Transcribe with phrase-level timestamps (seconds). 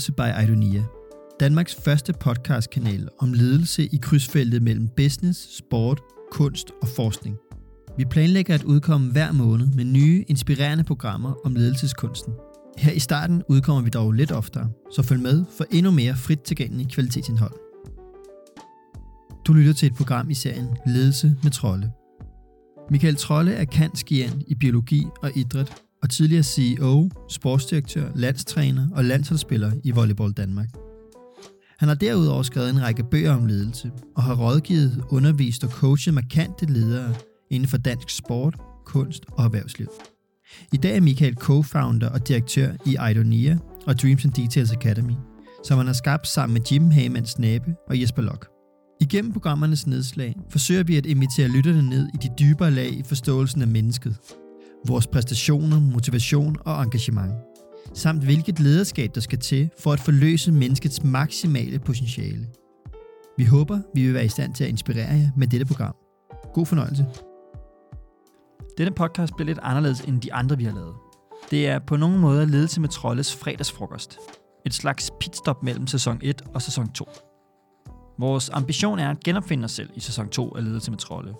[0.00, 0.84] Ledelse by Idonia.
[1.40, 6.00] Danmarks første podcastkanal om ledelse i krydsfeltet mellem business, sport,
[6.32, 7.36] kunst og forskning.
[7.96, 12.32] Vi planlægger at udkomme hver måned med nye, inspirerende programmer om ledelseskunsten.
[12.78, 16.40] Her i starten udkommer vi dog lidt oftere, så følg med for endnu mere frit
[16.40, 17.54] tilgængelig kvalitetsindhold.
[19.46, 21.92] Du lytter til et program i serien Ledelse med Trolle.
[22.90, 29.72] Michael Trolle er kantskian i biologi og idræt og tidligere CEO, sportsdirektør, landstræner og landsholdsspiller
[29.84, 30.68] i Volleyball Danmark.
[31.78, 36.14] Han har derudover skrevet en række bøger om ledelse og har rådgivet, undervist og coachet
[36.14, 37.14] markante ledere
[37.50, 39.88] inden for dansk sport, kunst og erhvervsliv.
[40.72, 45.14] I dag er Michael co-founder og direktør i Idonia og Dreams and Details Academy,
[45.64, 48.48] som han har skabt sammen med Jim Hamanns Nabe og Jesper Lok.
[49.00, 53.62] Igennem programmernes nedslag forsøger vi at invitere lytterne ned i de dybere lag i forståelsen
[53.62, 54.16] af mennesket,
[54.86, 57.34] vores præstationer, motivation og engagement,
[57.94, 62.46] samt hvilket lederskab der skal til for at forløse menneskets maksimale potentiale.
[63.36, 65.94] Vi håber, vi vil være i stand til at inspirere jer med dette program.
[66.54, 67.06] God fornøjelse.
[68.78, 70.94] Denne podcast bliver lidt anderledes end de andre, vi har lavet.
[71.50, 74.18] Det er på nogen måder ledelse med Trolles fredagsfrokost.
[74.66, 77.08] Et slags pitstop mellem sæson 1 og sæson 2.
[78.18, 81.34] Vores ambition er at genopfinde os selv i sæson 2 af Ledelse med Trolle,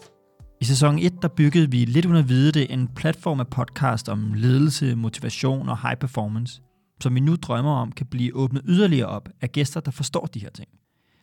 [0.60, 4.34] i sæson 1 der byggede vi lidt under vide det en platform af podcast om
[4.34, 6.62] ledelse, motivation og high performance,
[7.00, 10.40] som vi nu drømmer om kan blive åbnet yderligere op af gæster, der forstår de
[10.40, 10.68] her ting.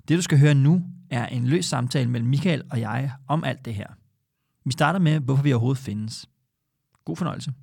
[0.08, 3.66] Det du skal høre nu er en løs samtale mellem Michael og jeg om alt
[3.66, 3.88] det her.
[4.66, 6.30] Vi starter med, hvorfor vi overhovedet findes.
[7.06, 7.54] God fornøjelse.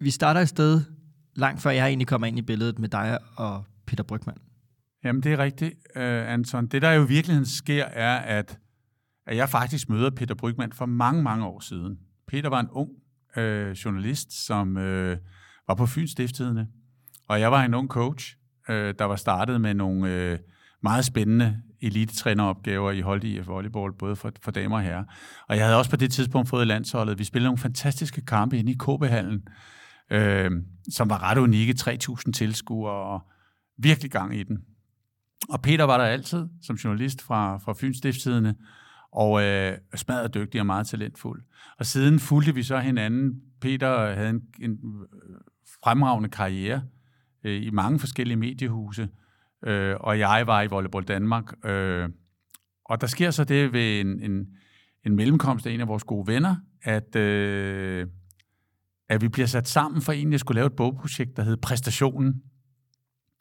[0.00, 0.82] Vi starter et sted
[1.36, 4.36] langt før jeg egentlig kommer ind i billedet med dig og Peter Brygman.
[5.04, 6.66] Jamen, det er rigtigt, uh, Anton.
[6.66, 8.58] Det, der jo i virkeligheden sker, er, at,
[9.26, 11.98] at jeg faktisk møder Peter Brygman for mange, mange år siden.
[12.28, 12.90] Peter var en ung
[13.36, 15.16] øh, journalist, som øh,
[15.68, 16.66] var på Fyns Stiftstidende,
[17.28, 18.36] og jeg var en ung coach,
[18.68, 20.38] øh, der var startet med nogle øh,
[20.82, 25.04] meget spændende elitetræneropgaver i Hold IF Volleyball, både for, for damer og herrer.
[25.48, 27.18] Og jeg havde også på det tidspunkt fået landsholdet.
[27.18, 29.48] Vi spillede nogle fantastiske kampe inde i KB-hallen,
[30.10, 30.50] øh,
[30.92, 33.20] som var ret unikke, 3.000 tilskuere og
[33.78, 34.58] virkelig gang i den.
[35.48, 38.54] Og Peter var der altid som journalist fra, fra Fyns Stiftstidende,
[39.12, 41.42] og øh, smadret dygtig og meget talentfuld.
[41.78, 43.40] Og siden fulgte vi så hinanden.
[43.60, 45.36] Peter havde en, en øh,
[45.84, 46.82] fremragende karriere
[47.44, 49.08] øh, i mange forskellige mediehuse,
[49.66, 51.66] øh, og jeg var i Volleyball Danmark.
[51.66, 52.08] Øh,
[52.84, 54.46] og der sker så det ved en, en,
[55.06, 58.06] en mellemkomst af en af vores gode venner, at, øh,
[59.08, 62.42] at vi bliver sat sammen for egentlig at skulle lave et bogprojekt, der hed Præstationen.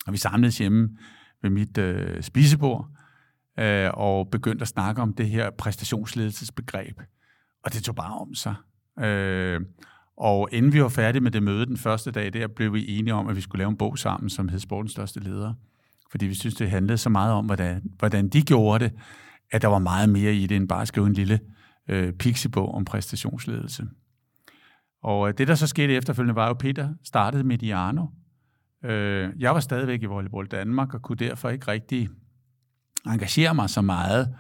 [0.08, 0.98] Og vi samledes hjemme
[1.42, 2.90] ved mit øh, spisebord
[3.60, 7.02] øh, og begyndte at snakke om det her præstationsledelsesbegreb.
[7.64, 8.56] Og det tog bare om sig.
[9.00, 9.62] Øh,
[10.18, 13.14] og inden vi var færdige med det møde den første dag, der blev vi enige
[13.14, 15.56] om, at vi skulle lave en bog sammen, som hed Sportens Største Ledere.
[16.12, 18.94] Fordi vi synes, det handlede så meget om, hvordan, hvordan de gjorde det,
[19.52, 21.40] at der var meget mere i det, end bare at skrive en lille
[21.90, 23.88] øh, pixiebog om præstationsledelse.
[25.04, 28.06] Og øh, det, der så skete efterfølgende, var jo, at Peter startede Mediano,
[28.86, 32.10] Øh, jeg var stadigvæk i Volleyball Danmark, og kunne derfor ikke rigtig
[33.14, 34.36] engagere mig så meget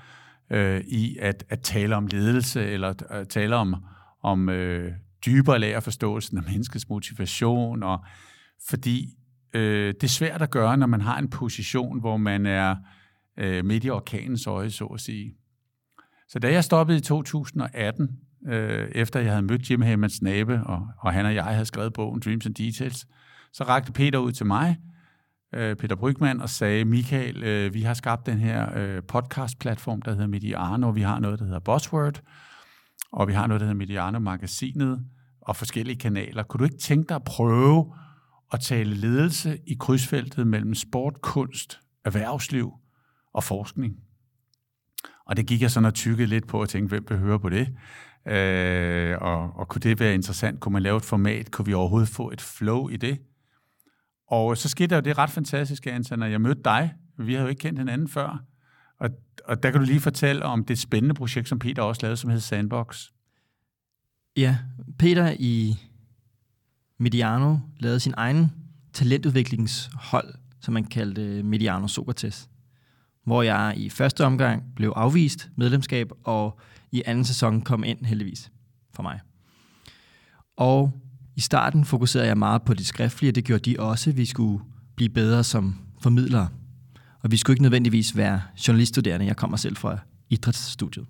[0.49, 3.75] øh, i at, at tale om ledelse, eller at tale om,
[4.23, 4.91] om øh,
[5.25, 8.05] dybere lag af forståelsen af menneskets motivation, og
[8.69, 9.17] fordi
[9.53, 12.75] øh, det er svært at gøre, når man har en position, hvor man er
[13.37, 15.35] øh, midt i orkanens øje, så at sige.
[16.27, 18.09] Så da jeg stoppede i 2018,
[18.47, 21.93] øh, efter jeg havde mødt Jim Hammons nabe, og, og han og jeg havde skrevet
[21.93, 23.07] bogen Dreams and Details,
[23.53, 24.77] så rakte Peter ud til mig,
[25.53, 30.11] øh, Peter Brygman, og sagde, Michael, øh, vi har skabt den her øh, podcast-platform, der
[30.11, 32.21] hedder Mediano, vi har noget, der hedder Buzzword,
[33.11, 35.05] og vi har noget, der hedder Mediano-magasinet,
[35.41, 36.43] og forskellige kanaler.
[36.43, 37.93] Kunne du ikke tænke dig at prøve
[38.53, 42.71] at tale ledelse i krydsfeltet mellem sport, kunst, erhvervsliv
[43.33, 43.95] og forskning?
[45.25, 47.49] Og det gik jeg sådan og tykkede lidt på og tænkte, hvem vil høre på
[47.49, 47.67] det?
[48.27, 50.59] Øh, og, og kunne det være interessant?
[50.59, 51.51] Kunne man lave et format?
[51.51, 53.19] Kunne vi overhovedet få et flow i det?
[54.27, 56.93] Og så skete der jo det ret fantastiske, Anton, når jeg mødte dig.
[57.17, 58.43] Vi havde jo ikke kendt hinanden før.
[58.99, 59.09] Og,
[59.45, 62.29] og der kan du lige fortælle om det spændende projekt, som Peter også lavede, som
[62.29, 63.09] hed Sandbox.
[64.37, 64.57] Ja,
[64.99, 65.75] Peter i
[66.97, 68.51] Mediano lavede sin egen
[68.93, 72.49] talentudviklingshold, som man kaldte Mediano Socrates,
[73.23, 76.59] hvor jeg i første omgang blev afvist medlemskab, og
[76.91, 78.51] i anden sæson kom ind heldigvis
[78.93, 79.19] for mig.
[80.57, 80.91] Og
[81.35, 84.11] i starten fokuserede jeg meget på det skriftlige, og det gjorde de også.
[84.11, 84.63] Vi skulle
[84.95, 86.49] blive bedre som formidlere.
[87.19, 89.25] Og vi skulle ikke nødvendigvis være journaliststuderende.
[89.25, 89.97] Jeg kommer selv fra
[90.29, 91.05] idrætsstudiet.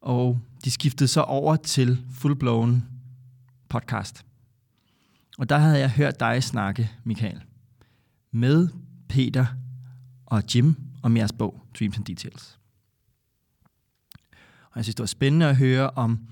[0.00, 2.84] Og de skiftede så over til fullblown
[3.68, 4.24] podcast.
[5.38, 7.42] Og der havde jeg hørt dig snakke, Michael.
[8.30, 8.68] med
[9.08, 9.46] Peter
[10.26, 12.58] og Jim om jeres bog, Dreams and Details.
[14.62, 16.26] Og jeg synes, det var spændende at høre om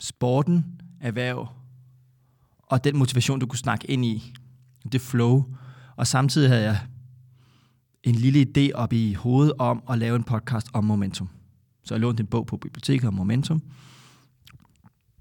[0.00, 1.48] sporten, erhverv
[2.72, 4.34] og den motivation, du kunne snakke ind i.
[4.92, 5.44] Det flow.
[5.96, 6.86] Og samtidig havde jeg
[8.02, 11.28] en lille idé op i hovedet om at lave en podcast om momentum.
[11.84, 13.62] Så jeg lånte en bog på biblioteket om momentum.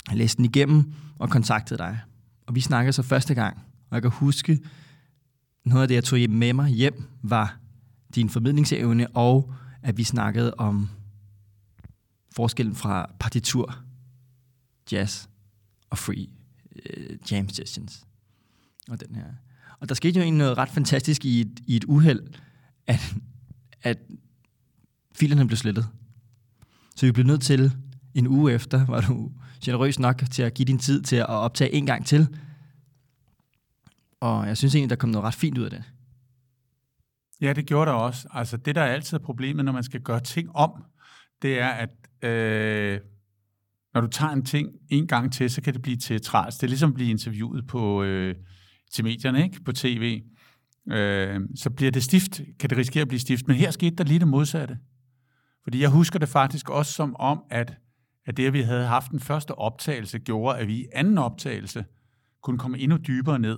[0.09, 1.99] Jeg læste den igennem og kontaktede dig.
[2.47, 3.57] Og vi snakkede så første gang.
[3.89, 4.59] Og jeg kan huske,
[5.65, 7.57] noget af det, jeg tog med mig hjem, var
[8.15, 10.89] din formidlingsevne, og at vi snakkede om
[12.35, 13.75] forskellen fra partitur,
[14.91, 15.27] jazz
[15.91, 16.27] og free
[16.85, 18.03] øh, jam sessions.
[18.89, 19.25] Og den her.
[19.79, 22.21] Og der skete jo egentlig noget ret fantastisk i et, i et uheld,
[22.87, 23.15] at,
[23.81, 23.97] at
[25.15, 25.87] filerne blev slettet.
[26.95, 27.71] Så vi blev nødt til
[28.13, 29.31] en uge efter, var du
[29.63, 32.27] generøs nok til at give din tid til at optage en gang til.
[34.19, 35.83] Og jeg synes egentlig, der kom noget ret fint ud af det.
[37.41, 38.27] Ja, det gjorde der også.
[38.31, 40.85] Altså det, der er altid problemet, når man skal gøre ting om,
[41.41, 41.89] det er, at
[42.29, 42.99] øh,
[43.93, 46.57] når du tager en ting en gang til, så kan det blive teatralsk.
[46.61, 48.35] Det er ligesom at blive interviewet på, øh,
[48.91, 49.63] til medierne, ikke?
[49.63, 50.21] på tv.
[50.91, 53.47] Øh, så bliver det stift, kan det risikere at blive stift.
[53.47, 54.77] Men her skete der lige det modsatte.
[55.63, 57.77] Fordi jeg husker det faktisk også som om, at,
[58.25, 61.85] at det, at vi havde haft den første optagelse, gjorde, at vi i anden optagelse
[62.43, 63.57] kunne komme endnu dybere ned.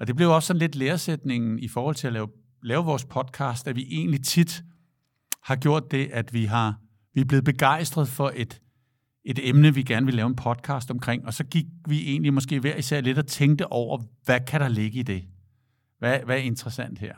[0.00, 2.28] Og det blev også sådan lidt læresætningen i forhold til at lave,
[2.62, 4.64] lave vores podcast, at vi egentlig tit
[5.42, 6.78] har gjort det, at vi har
[7.14, 8.61] vi er blevet begejstret for et,
[9.24, 12.60] et emne, vi gerne vil lave en podcast omkring, og så gik vi egentlig måske
[12.60, 15.24] hver især lidt og tænkte over, hvad kan der ligge i det?
[15.98, 17.14] Hvad, hvad er interessant her?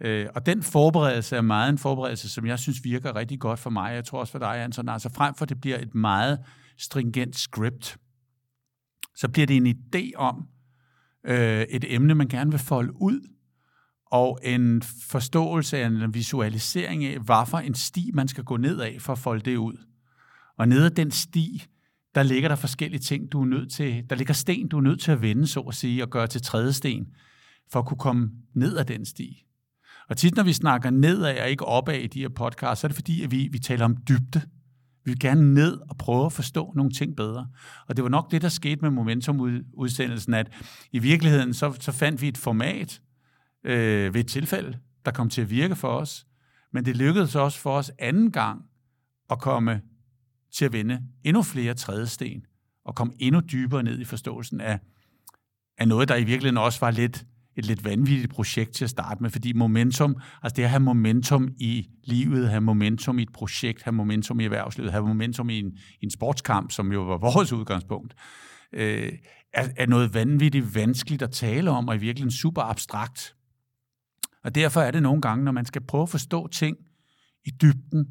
[0.00, 3.70] Øh, og den forberedelse er meget en forberedelse, som jeg synes virker rigtig godt for
[3.70, 3.94] mig.
[3.94, 4.88] Jeg tror også for dig, Anton.
[4.88, 6.38] Altså frem for det bliver et meget
[6.78, 7.98] stringent script,
[9.16, 10.46] så bliver det en idé om
[11.26, 13.20] øh, et emne, man gerne vil folde ud,
[14.06, 18.80] og en forståelse af en visualisering af, hvad for en sti man skal gå ned
[18.80, 19.76] af for at folde det ud.
[20.58, 21.64] Og nede af den sti,
[22.14, 25.00] der ligger der forskellige ting, du er nødt til, der ligger sten, du er nødt
[25.00, 27.06] til at vende, så at sige, og gøre til tredje sten,
[27.72, 29.44] for at kunne komme ned ad den sti.
[30.08, 32.88] Og tit, når vi snakker nedad og ikke opad i de her podcasts, så er
[32.88, 34.40] det fordi, at vi, vi taler om dybde.
[35.04, 37.48] Vi vil gerne ned og prøve at forstå nogle ting bedre.
[37.88, 40.52] Og det var nok det, der skete med Momentum-udsendelsen, at
[40.92, 43.00] i virkeligheden så, så fandt vi et format,
[43.64, 46.26] øh, ved et tilfælde, der kom til at virke for os.
[46.72, 48.62] Men det lykkedes også for os anden gang
[49.30, 49.80] at komme
[50.54, 52.46] til at vende endnu flere trædesten
[52.84, 54.78] og komme endnu dybere ned i forståelsen af,
[55.78, 57.26] af noget, der i virkeligheden også var lidt
[57.58, 61.48] et lidt vanvittigt projekt til at starte med, fordi momentum, altså det at have momentum
[61.56, 65.66] i livet, have momentum i et projekt, have momentum i erhvervslivet, have momentum i en,
[66.00, 68.14] i en sportskamp, som jo var vores udgangspunkt,
[68.72, 69.12] øh,
[69.52, 73.34] er, er noget vanvittigt vanskeligt at tale om, og i virkeligheden super abstrakt.
[74.44, 76.76] Og derfor er det nogle gange, når man skal prøve at forstå ting
[77.44, 78.06] i dybden,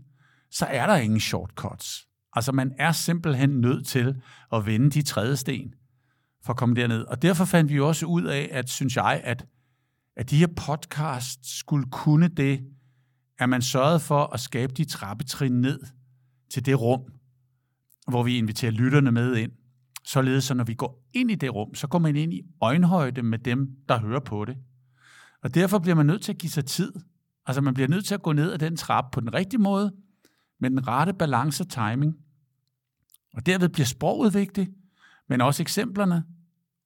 [0.51, 2.06] så er der ingen shortcuts.
[2.37, 4.21] Altså man er simpelthen nødt til
[4.53, 5.73] at vende de tredje sten
[6.43, 7.01] for at komme derned.
[7.01, 9.45] Og derfor fandt vi jo også ud af, at synes jeg, at,
[10.15, 12.63] at de her podcasts skulle kunne det,
[13.39, 15.79] at man sørgede for at skabe de trappetrin ned
[16.49, 17.01] til det rum,
[18.07, 19.51] hvor vi inviterer lytterne med ind.
[20.03, 23.23] Således, så når vi går ind i det rum, så går man ind i øjenhøjde
[23.23, 24.57] med dem, der hører på det.
[25.43, 26.93] Og derfor bliver man nødt til at give sig tid.
[27.45, 29.93] Altså man bliver nødt til at gå ned ad den trappe på den rigtige måde,
[30.59, 32.26] med den rette balance og timing.
[33.33, 34.69] Og derved bliver sproget vigtigt,
[35.29, 36.23] men også eksemplerne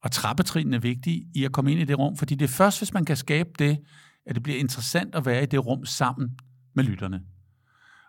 [0.03, 2.93] og trappetrinene vigtige i at komme ind i det rum, fordi det er først, hvis
[2.93, 3.77] man kan skabe det,
[4.25, 6.39] at det bliver interessant at være i det rum sammen
[6.73, 7.21] med lytterne.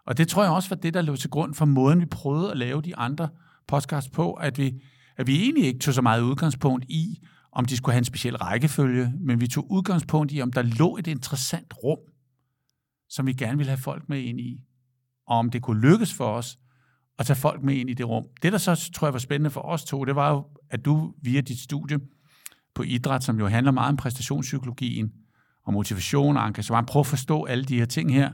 [0.07, 2.51] Og det tror jeg også var det, der lå til grund for måden, vi prøvede
[2.51, 3.29] at lave de andre
[3.69, 4.83] podcasts på, at vi,
[5.17, 7.19] at vi egentlig ikke tog så meget udgangspunkt i
[7.53, 10.97] om de skulle have en speciel rækkefølge, men vi tog udgangspunkt i, om der lå
[10.97, 11.99] et interessant rum,
[13.09, 14.65] som vi gerne ville have folk med ind i,
[15.27, 16.59] og om det kunne lykkes for os
[17.19, 18.25] at tage folk med ind i det rum.
[18.43, 21.15] Det, der så tror jeg var spændende for os to, det var jo, at du
[21.23, 21.99] via dit studie
[22.75, 25.13] på idræt, som jo handler meget om præstationspsykologien,
[25.65, 28.31] og motivation og engagement, prøv at forstå alle de her ting her,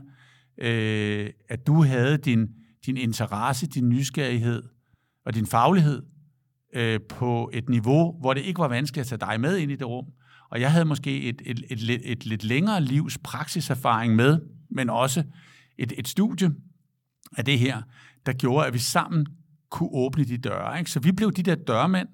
[0.57, 2.47] øh, at du havde din,
[2.85, 4.63] din interesse, din nysgerrighed
[5.25, 6.03] og din faglighed
[6.75, 9.75] øh, på et niveau, hvor det ikke var vanskeligt at tage dig med ind i
[9.75, 10.05] det rum.
[10.51, 14.39] Og jeg havde måske et, et, et, et, et lidt længere livs praksiserfaring med,
[14.71, 15.23] men også
[15.77, 16.51] et, et studie
[17.37, 17.81] af det her,
[18.29, 19.25] der gjorde, at vi sammen
[19.69, 20.79] kunne åbne de døre.
[20.79, 20.91] Ikke?
[20.91, 22.07] Så vi blev de der dørmænd,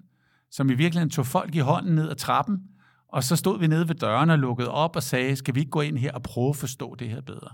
[0.51, 2.57] som i virkeligheden tog folk i hånden ned ad trappen,
[3.07, 5.69] og så stod vi nede ved dørene og lukkede op og sagde, skal vi ikke
[5.69, 7.49] gå ind her og prøve at forstå det her bedre?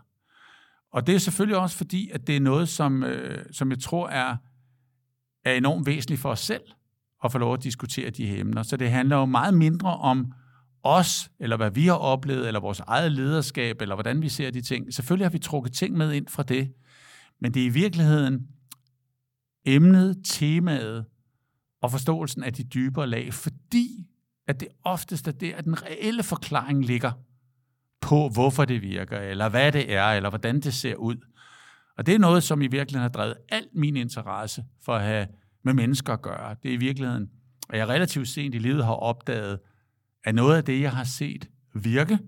[0.94, 4.10] Og det er selvfølgelig også fordi, at det er noget, som, øh, som jeg tror
[4.10, 4.38] er,
[5.46, 6.62] er enormt væsentligt for os selv
[7.24, 8.63] at få lov at diskutere de her emner.
[8.63, 10.34] Så det handler jo meget mindre om
[10.84, 14.62] os, eller hvad vi har oplevet, eller vores eget lederskab, eller hvordan vi ser de
[14.62, 14.94] ting.
[14.94, 16.74] Selvfølgelig har vi trukket ting med ind fra det,
[17.41, 18.48] men det er i virkeligheden
[19.65, 21.05] emnet, temaet
[21.81, 24.07] og forståelsen af de dybere lag, fordi
[24.48, 27.12] at det oftest er der, at den reelle forklaring ligger
[28.01, 31.15] på, hvorfor det virker, eller hvad det er, eller hvordan det ser ud.
[31.98, 35.27] Og det er noget, som i virkeligheden har drevet al min interesse for at have
[35.63, 36.55] med mennesker at gøre.
[36.63, 37.29] Det er i virkeligheden,
[37.69, 39.60] at jeg relativt sent i livet har opdaget,
[40.24, 42.19] at noget af det, jeg har set virke,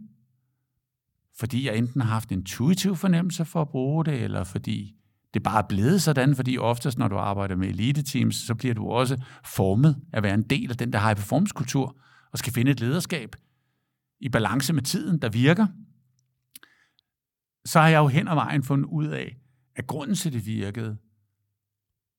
[1.39, 4.95] fordi jeg enten har haft en intuitiv fornemmelse for at bruge det, eller fordi
[5.33, 8.89] det bare er blevet sådan, fordi oftest, når du arbejder med elite-teams, så bliver du
[8.89, 11.97] også formet at være en del af den der high performance-kultur,
[12.31, 13.35] og skal finde et lederskab
[14.19, 15.67] i balance med tiden, der virker.
[17.65, 19.37] Så har jeg jo hen ad vejen fundet ud af,
[19.75, 20.97] at grunden til, det virkede,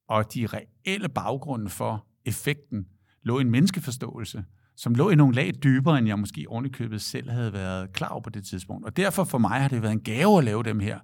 [0.09, 2.87] og de reelle baggrunde for effekten,
[3.23, 4.45] lå i en menneskeforståelse,
[4.77, 8.21] som lå i nogle lag dybere, end jeg måske ordentligt selv havde været klar over
[8.21, 8.87] på det tidspunkt.
[8.87, 10.99] Og derfor for mig har det været en gave at lave dem her,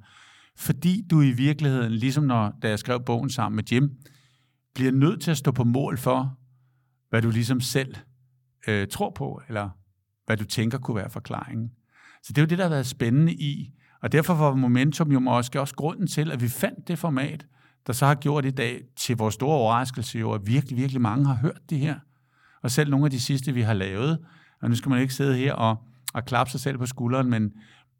[0.57, 3.91] fordi du i virkeligheden, ligesom når, da jeg skrev bogen sammen med Jim,
[4.75, 6.39] bliver nødt til at stå på mål for,
[7.11, 7.95] hvad du ligesom selv
[8.69, 9.71] øh, tror på, eller
[10.27, 11.71] hvad du tænker kunne være forklaringen.
[12.23, 13.71] Så det er jo det, der har været spændende i,
[14.03, 17.47] og derfor var Momentum jo måske også grunden til, at vi fandt det format,
[17.87, 21.27] der så har gjort i dag til vores store overraskelse jo, at virkelig, virkelig mange
[21.27, 21.99] har hørt det her.
[22.63, 24.19] Og selv nogle af de sidste, vi har lavet,
[24.63, 25.77] og nu skal man ikke sidde her og,
[26.15, 27.53] og klappe sig selv på skulderen, men,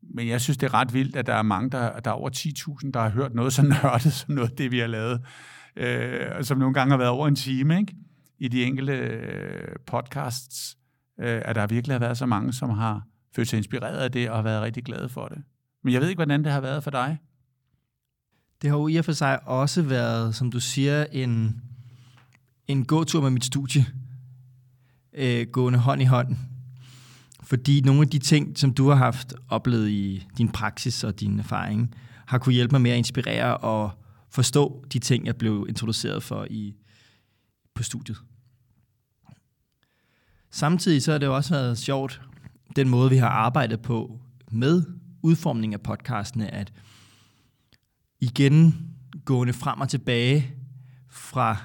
[0.03, 2.31] men jeg synes, det er ret vildt, at der er mange, der, der er over
[2.31, 5.21] 10.000, der har hørt noget så nørdet som noget af det, vi har lavet,
[5.77, 7.95] øh, som nogle gange har været over en time ikke?
[8.39, 10.79] i de enkelte øh, podcasts,
[11.21, 13.03] øh, at der virkelig har været så mange, som har
[13.37, 15.39] følt sig inspireret af det og har været rigtig glade for det.
[15.85, 17.19] Men jeg ved ikke, hvordan det har været for dig.
[18.63, 21.63] Det har jo i og for sig også været, som du siger, en,
[22.67, 23.87] en gåtur med mit studie,
[25.13, 26.37] øh, gående hånd i hånd.
[27.51, 31.39] Fordi nogle af de ting, som du har haft oplevet i din praksis og din
[31.39, 31.95] erfaring,
[32.27, 33.91] har kunne hjælpe mig med at inspirere og
[34.29, 36.75] forstå de ting, jeg blev introduceret for i
[37.75, 38.19] på studiet.
[40.51, 42.21] Samtidig så har det også været sjovt,
[42.77, 44.83] den måde, vi har arbejdet på med
[45.23, 46.73] udformningen af podcastene, at
[48.21, 48.91] igen
[49.25, 50.55] gående frem og tilbage
[51.09, 51.57] fra,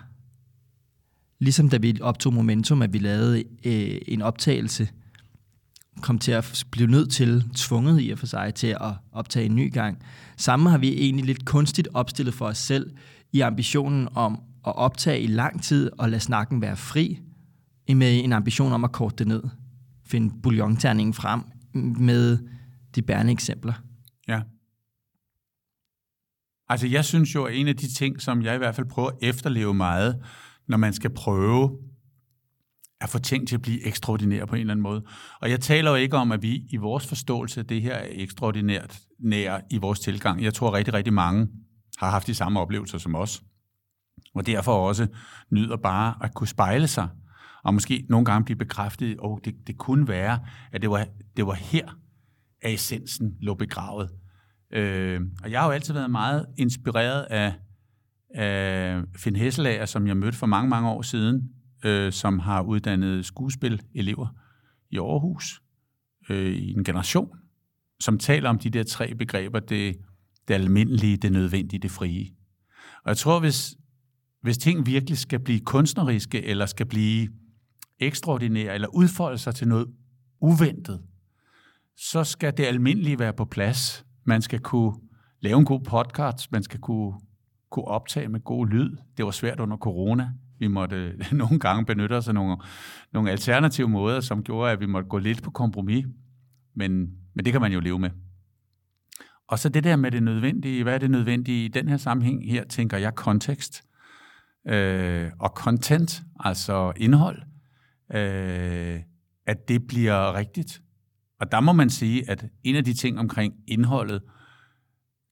[1.40, 4.90] ligesom da vi optog Momentum, at vi lavede øh, en optagelse,
[6.02, 9.56] kom til at blive nødt til, tvunget i og for sig, til at optage en
[9.56, 10.04] ny gang.
[10.38, 12.92] Samme har vi egentlig lidt kunstigt opstillet for os selv,
[13.34, 17.20] i ambitionen om at optage i lang tid og lade snakken være fri,
[17.90, 19.44] med en ambition om at korte det ned.
[20.06, 21.42] Finde bouillonterningen frem
[22.00, 22.38] med
[22.96, 23.74] de bærende eksempler.
[24.28, 24.42] Ja.
[26.70, 29.10] Altså jeg synes jo, at en af de ting, som jeg i hvert fald prøver
[29.10, 30.24] at efterleve meget,
[30.68, 31.78] når man skal prøve
[33.02, 35.04] er fortjent til at blive ekstraordinær på en eller anden måde.
[35.42, 38.08] Og jeg taler jo ikke om, at vi i vores forståelse af det her er
[38.12, 40.44] ekstraordinært nær i vores tilgang.
[40.44, 41.48] Jeg tror rigtig, rigtig mange
[41.98, 43.44] har haft de samme oplevelser som os.
[44.36, 45.08] Og derfor også
[45.52, 47.10] nyder bare at kunne spejle sig.
[47.64, 50.40] Og måske nogle gange blive bekræftet, at oh, det, det kunne være,
[50.72, 52.00] at det var, det var her,
[52.62, 54.10] at essensen lå begravet.
[54.74, 57.54] Øh, og jeg har jo altid været meget inspireret af,
[58.36, 61.50] af Finn Hesselager, som jeg mødte for mange, mange år siden,
[61.86, 64.28] øh, som har uddannet skuespilelever
[64.90, 65.62] i Aarhus
[66.30, 67.30] øh, i en generation,
[68.00, 69.98] som taler om de der tre begreber, det,
[70.48, 72.26] det almindelige, det nødvendige, det frie.
[73.04, 73.76] Og jeg tror, hvis,
[74.42, 77.30] hvis ting virkelig skal blive kunstneriske, eller skal blive
[78.00, 79.88] ekstraordinære, eller udfolde sig til noget
[80.42, 81.02] uventet,
[81.98, 84.06] så skal det almindelige være på plads.
[84.24, 84.94] Man skal kunne
[85.42, 87.14] lave en god podcast, man skal kunne,
[87.70, 88.98] kunne optage med god lyd.
[89.18, 90.32] Det var svært under corona.
[90.60, 92.58] Vi måtte nogle gange benytte os af nogle,
[93.14, 96.06] nogle alternative måder, som gjorde, at vi måtte gå lidt på kompromis.
[96.76, 98.10] Men, men det kan man jo leve med.
[99.48, 100.84] Og så det der med det nødvendige.
[100.84, 102.52] Hvad er det nødvendige i den her sammenhæng?
[102.52, 103.84] Her tænker jeg kontekst
[104.68, 107.42] øh, og content, altså indhold.
[108.14, 109.00] Øh,
[109.48, 110.82] at det bliver rigtigt.
[111.40, 114.22] Og der må man sige, at en af de ting omkring indholdet,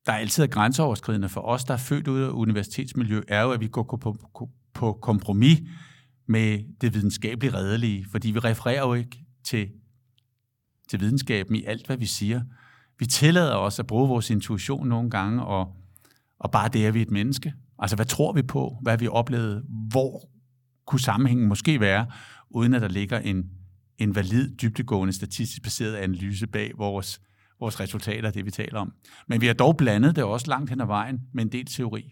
[0.06, 3.60] der altid er grænseoverskridende for os, der er født ud af universitetsmiljø, er jo, at
[3.60, 5.62] vi går på, på på kompromis
[6.28, 9.70] med det videnskabelige redelige, fordi vi refererer jo ikke til,
[10.90, 12.42] til videnskaben i alt, hvad vi siger.
[13.00, 15.76] Vi tillader os at bruge vores intuition nogle gange, og,
[16.40, 17.54] og bare det er vi et menneske.
[17.80, 18.78] Altså, hvad tror vi på?
[18.82, 19.66] Hvad har vi oplevet?
[19.92, 20.30] Hvor
[20.86, 22.08] kunne sammenhængen måske være,
[22.50, 23.50] uden at der ligger en,
[23.98, 27.22] en valid, dybtegående, statistisk baseret analyse bag vores,
[27.60, 28.94] vores resultater, det vi taler om.
[29.28, 32.12] Men vi har dog blandet det også langt hen ad vejen med en del teori.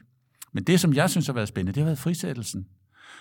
[0.54, 2.66] Men det, som jeg synes har været spændende, det har været frisættelsen.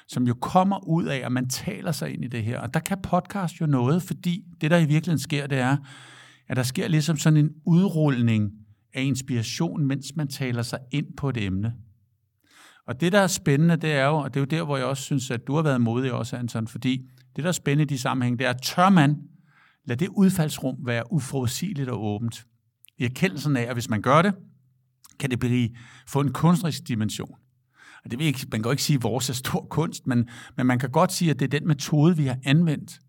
[0.08, 2.60] som jo kommer ud af, at man taler sig ind i det her.
[2.60, 5.76] Og der kan podcast jo noget, fordi det, der i virkeligheden sker, det er,
[6.49, 8.52] at der sker ligesom sådan en udrulning
[8.94, 11.75] af inspiration, mens man taler sig ind på et emne.
[12.87, 14.87] Og det, der er spændende, det er jo, og det er jo der, hvor jeg
[14.87, 17.94] også synes, at du har været modig også, Anton, fordi det, der er spændende i
[17.94, 19.16] de sammenhæng, det er, tør man
[19.84, 22.46] lade det udfaldsrum være uforudsigeligt og åbent.
[22.99, 24.34] I erkendelsen af, at hvis man gør det,
[25.20, 25.68] kan det blive,
[26.08, 27.34] få en kunstnerisk dimension.
[28.04, 30.28] Og det vil ikke, man kan jo ikke sige, at vores er stor kunst, men,
[30.56, 33.00] men man kan godt sige, at det er den metode, vi har anvendt,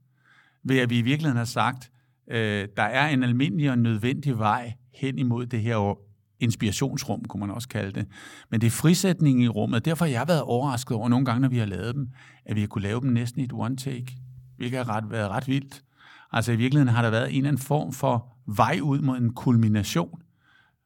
[0.63, 1.91] ved at vi i virkeligheden har sagt,
[2.31, 5.97] øh, der er en almindelig og nødvendig vej hen imod det her
[6.39, 8.07] inspirationsrum, kunne man også kalde det.
[8.49, 9.85] Men det er frisætningen i rummet.
[9.85, 12.09] Derfor har jeg været overrasket over nogle gange, når vi har lavet dem,
[12.45, 14.17] at vi har kunne lave dem næsten i et one take,
[14.57, 15.83] hvilket har ret, været ret vildt.
[16.31, 19.33] Altså i virkeligheden har der været en eller anden form for vej ud mod en
[19.33, 20.21] kulmination,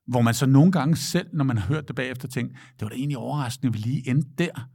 [0.06, 2.90] hvor man så nogle gange selv, når man har hørt det bagefter, tænkte, det var
[2.90, 4.70] da egentlig overraskende, at vi lige endte der.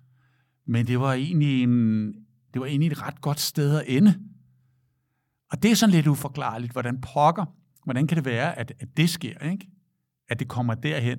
[0.67, 2.07] Men det var egentlig, en,
[2.55, 4.21] det var egentlig et ret godt sted at ende.
[5.53, 7.45] Og det er sådan lidt uforklarligt, hvordan pokker,
[7.85, 9.69] hvordan kan det være, at, at det sker, ikke?
[10.29, 11.19] at det kommer derhen.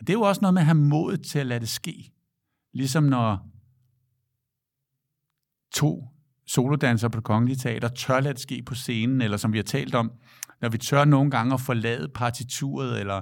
[0.00, 2.12] Og det er jo også noget med at have mod til at lade det ske.
[2.72, 3.48] Ligesom når
[5.74, 6.11] to
[6.54, 9.62] solodanser på det kongelige teater tør lade det ske på scenen, eller som vi har
[9.62, 10.12] talt om,
[10.60, 13.20] når vi tør nogle gange at forlade partituret, eller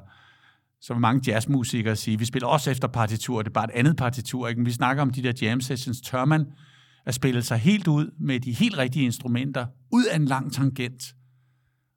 [0.81, 4.49] som mange jazzmusikere siger, vi spiller også efter partitur, det er bare et andet partitur.
[4.49, 4.65] Ikke?
[4.65, 6.47] Vi snakker om de der jam sessions, tør man
[7.07, 11.03] at spille sig helt ud med de helt rigtige instrumenter, ud af en lang tangent.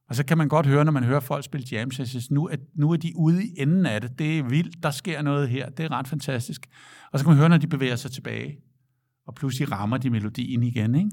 [0.10, 2.56] Og så kan man godt høre, når man hører folk spille jam sessions, nu er,
[2.76, 4.20] nu er de ude i enden af det.
[4.20, 6.68] Det er vildt, der sker noget her, det er ret fantastisk.
[7.12, 8.58] Og så kan man høre, når de bevæger sig tilbage,
[9.28, 10.96] og pludselig rammer de melodien igen.
[10.96, 11.10] Ikke?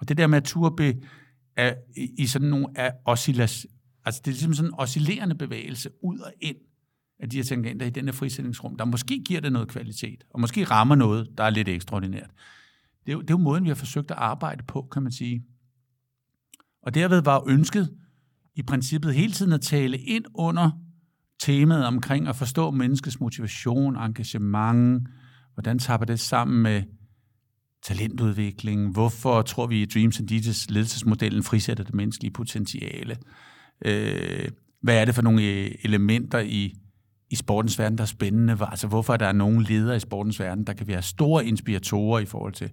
[0.00, 1.00] Og det der med at turbe
[1.56, 1.74] er,
[2.18, 3.66] i sådan nogle af oscillas,
[4.04, 6.56] altså det er ligesom sådan en oscillerende bevægelse ud og ind
[7.20, 10.40] af de her tangenter i den her frisætningsrum, der måske giver det noget kvalitet, og
[10.40, 12.30] måske rammer noget, der er lidt ekstraordinært.
[13.06, 15.12] Det er, jo, det er jo måden, vi har forsøgt at arbejde på, kan man
[15.12, 15.44] sige.
[16.82, 17.96] Og derved var ønsket
[18.54, 20.70] i princippet hele tiden at tale ind under
[21.40, 25.08] temaet omkring at forstå menneskets motivation, engagement,
[25.54, 26.82] hvordan tager det sammen med
[27.82, 28.92] talentudvikling?
[28.92, 33.16] Hvorfor tror vi, at Dreams and DJs ledelsesmodellen frisætter det menneskelige potentiale?
[33.84, 34.48] Øh,
[34.82, 36.74] hvad er det for nogle øh, elementer i,
[37.30, 38.56] i sportens verden, der er spændende?
[38.60, 42.26] Altså, hvorfor er der nogle ledere i sportens verden, der kan være store inspiratorer i
[42.26, 42.70] forhold til,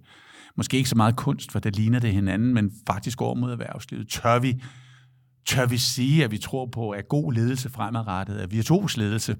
[0.56, 4.08] måske ikke så meget kunst, for der ligner det hinanden, men faktisk går mod erhvervslivet.
[4.08, 4.62] Tør vi,
[5.46, 9.36] tør vi sige, at vi tror på, at god ledelse fremadrettet er virtuos ledelse,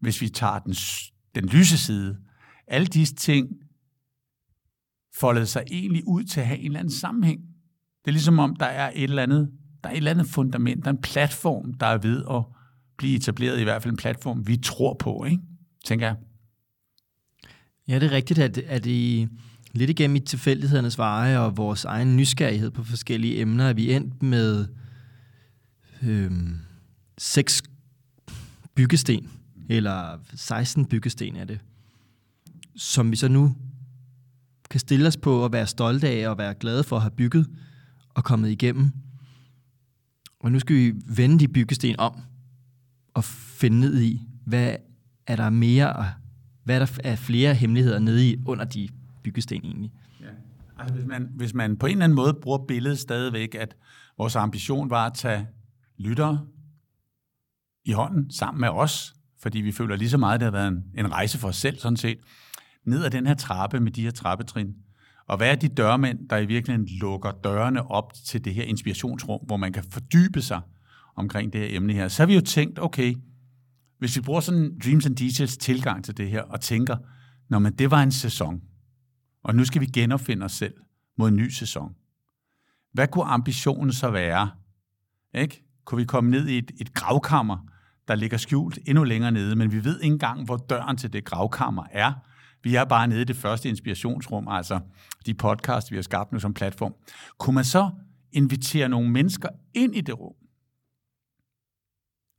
[0.00, 0.74] hvis vi tager den,
[1.34, 2.16] den lyse side?
[2.66, 3.48] Alle disse ting
[5.14, 7.40] foldet sig egentlig ud til at have en eller anden sammenhæng.
[8.04, 9.50] Det er ligesom om, der er et eller andet,
[9.82, 12.42] der er et eller andet fundament, der er en platform, der er ved at
[12.96, 15.42] blive etableret, i hvert fald en platform, vi tror på, ikke?
[15.84, 16.16] tænker jeg.
[17.88, 19.28] Ja, det er rigtigt, at, at i,
[19.72, 24.22] lidt igennem i tilfældighedernes veje og vores egen nysgerrighed på forskellige emner, er vi endt
[24.22, 24.66] med
[26.02, 26.56] øhm,
[27.18, 27.62] seks
[28.74, 29.30] byggesten,
[29.68, 31.60] eller 16 byggesten er det,
[32.76, 33.54] som vi så nu
[34.72, 37.46] kan stille os på at være stolte af og være glade for at have bygget
[38.08, 38.90] og kommet igennem.
[40.40, 42.20] Og nu skal vi vende de byggesten om
[43.14, 44.76] og finde ned i, hvad
[45.26, 46.06] er der mere,
[46.64, 48.88] hvad er der er flere hemmeligheder nede i under de
[49.22, 49.92] byggesten egentlig.
[50.20, 50.26] Ja.
[50.78, 53.76] Altså hvis man, hvis man på en eller anden måde bruger billedet stadigvæk, at
[54.18, 55.46] vores ambition var at tage
[55.98, 56.46] lyttere
[57.84, 60.68] i hånden sammen med os, fordi vi føler lige så meget, at det har været
[60.68, 62.18] en, en rejse for os selv sådan set,
[62.84, 64.74] ned ad den her trappe med de her trappetrin.
[65.26, 69.40] Og hvad er de dørmænd, der i virkeligheden lukker dørene op til det her inspirationsrum,
[69.46, 70.60] hvor man kan fordybe sig
[71.16, 72.08] omkring det her emne her?
[72.08, 73.14] Så har vi jo tænkt, okay,
[73.98, 76.96] hvis vi bruger sådan Dreams and Details tilgang til det her, og tænker,
[77.48, 78.60] når man det var en sæson,
[79.44, 80.74] og nu skal vi genopfinde os selv
[81.18, 81.94] mod en ny sæson.
[82.92, 84.50] Hvad kunne ambitionen så være?
[85.34, 85.64] Ikke?
[85.84, 87.58] Kunne vi komme ned i et, et gravkammer,
[88.08, 91.24] der ligger skjult endnu længere nede, men vi ved ikke engang, hvor døren til det
[91.24, 92.12] gravkammer er,
[92.62, 94.80] vi er bare nede i det første inspirationsrum, altså
[95.26, 96.94] de podcast, vi har skabt nu som platform.
[97.38, 97.90] Kunne man så
[98.32, 100.34] invitere nogle mennesker ind i det rum,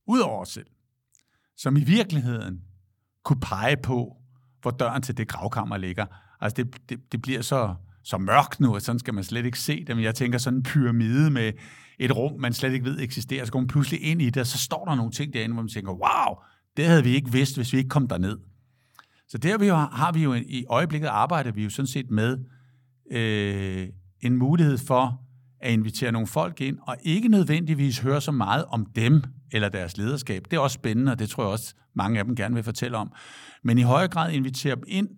[0.07, 0.65] Udover os selv,
[1.57, 2.61] som i virkeligheden
[3.23, 4.17] kunne pege på,
[4.61, 6.05] hvor døren til det gravkammer ligger.
[6.41, 9.59] Altså det, det, det bliver så, så mørkt nu, at sådan skal man slet ikke
[9.59, 11.53] se det, men jeg tænker sådan en pyramide med
[11.99, 14.47] et rum, man slet ikke ved eksisterer, så går man pludselig ind i det, og
[14.47, 16.43] så står der nogle ting derinde, hvor man tænker, wow,
[16.77, 18.37] det havde vi ikke vidst, hvis vi ikke kom derned.
[19.33, 22.37] Så der vi jo, har vi jo i øjeblikket arbejder vi jo sådan set med
[23.11, 23.89] øh,
[24.21, 25.21] en mulighed for
[25.61, 29.97] at invitere nogle folk ind, og ikke nødvendigvis høre så meget om dem eller deres
[29.97, 30.45] lederskab.
[30.51, 32.97] Det er også spændende, og det tror jeg også mange af dem gerne vil fortælle
[32.97, 33.11] om.
[33.63, 35.09] Men i højere grad invitere dem ind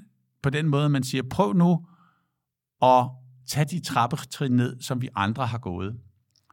[0.43, 1.87] på den måde, man siger, prøv nu
[2.81, 3.05] at
[3.47, 5.95] tage de trappetrin ned, som vi andre har gået.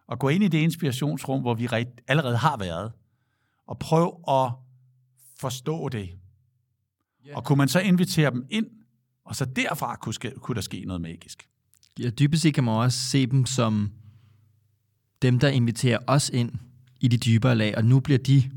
[0.08, 1.68] Og gå ind i det inspirationsrum, hvor vi
[2.08, 2.92] allerede har været.
[3.66, 4.52] Og prøv at
[5.40, 6.21] forstå det.
[7.26, 7.36] Yeah.
[7.36, 8.66] Og kunne man så invitere dem ind,
[9.24, 11.48] og så derfra kunne, ske, kunne der ske noget magisk.
[11.98, 13.90] Ja, dybest set kan man også se dem som
[15.22, 16.52] dem, der inviterer os ind
[17.00, 18.50] i de dybere lag, og nu bliver de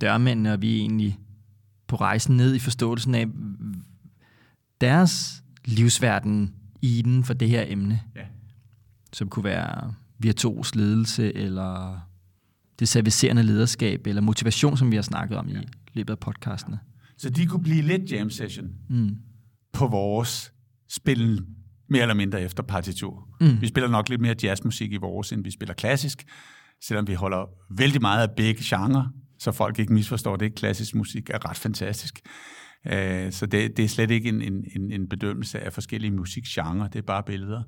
[0.00, 1.18] dørmændene, og vi er egentlig
[1.86, 3.26] på rejsen ned i forståelsen af
[4.80, 8.24] deres livsverden i den for det her emne, ja.
[9.12, 12.00] som kunne være virtuos ledelse, eller
[12.78, 15.60] det servicerende lederskab, eller motivation, som vi har snakket om ja.
[15.60, 16.78] i løbet af podcastene.
[17.18, 19.16] Så de kunne blive lidt jam session mm.
[19.72, 20.52] på vores
[20.88, 21.46] spil
[21.88, 23.28] mere eller mindre efter partitur.
[23.40, 23.60] Mm.
[23.60, 26.24] Vi spiller nok lidt mere jazzmusik i vores, end vi spiller klassisk,
[26.82, 30.54] selvom vi holder vældig meget af begge genrer, så folk ikke misforstår det.
[30.54, 32.20] Klassisk musik er ret fantastisk.
[32.86, 32.92] Uh,
[33.30, 37.02] så det, det er slet ikke en, en, en bedømmelse af forskellige musikgenre, det er
[37.02, 37.62] bare billeder.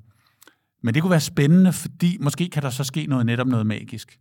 [0.83, 4.19] Men det kunne være spændende, fordi måske kan der så ske noget netop noget magisk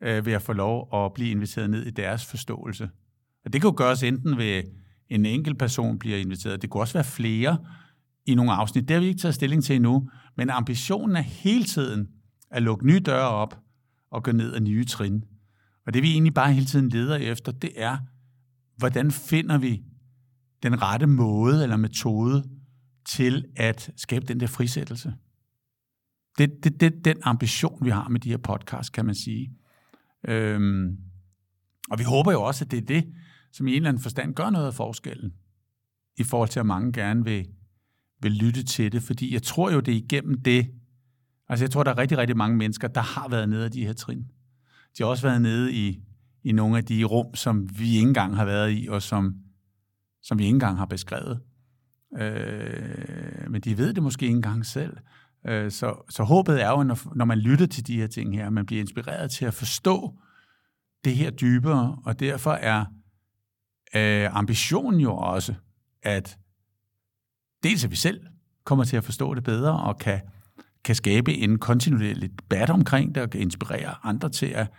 [0.00, 2.88] uh, ved at få lov at blive inviteret ned i deres forståelse.
[3.46, 4.62] Og det kan jo gøres enten ved
[5.08, 7.58] en enkelt person bliver inviteret, det kunne også være flere,
[8.26, 8.88] i nogle afsnit.
[8.88, 12.08] Det har vi ikke taget stilling til endnu, men ambitionen er hele tiden
[12.50, 13.58] at lukke nye døre op
[14.10, 15.24] og gå ned ad nye trin.
[15.86, 17.98] Og det vi egentlig bare hele tiden leder efter, det er,
[18.76, 19.82] hvordan finder vi
[20.62, 22.44] den rette måde eller metode
[23.04, 25.14] til at skabe den der frisættelse.
[26.38, 29.52] Det er det, det, den ambition, vi har med de her podcasts, kan man sige.
[30.28, 30.96] Øhm,
[31.90, 33.12] og vi håber jo også, at det er det,
[33.56, 35.32] som i en eller anden forstand gør noget af forskellen,
[36.16, 37.46] i forhold til, at mange gerne vil
[38.22, 40.70] vil lytte til det, fordi jeg tror jo, det er igennem det,
[41.48, 43.86] altså jeg tror, der er rigtig, rigtig mange mennesker, der har været nede af de
[43.86, 44.18] her trin.
[44.98, 46.02] De har også været nede i,
[46.44, 49.34] i nogle af de rum, som vi ikke engang har været i, og som,
[50.22, 51.40] som vi ikke engang har beskrevet.
[52.18, 54.96] Øh, men de ved det måske ikke engang selv.
[55.46, 58.50] Øh, så, så håbet er jo, når, når man lytter til de her ting her,
[58.50, 60.18] man bliver inspireret til at forstå
[61.04, 62.84] det her dybere, og derfor er
[63.96, 65.54] øh, ambitionen jo også,
[66.02, 66.38] at
[67.62, 68.20] dels at vi selv
[68.64, 70.20] kommer til at forstå det bedre og kan,
[70.84, 74.72] kan skabe en kontinuerlig debat omkring det og kan inspirere andre til at,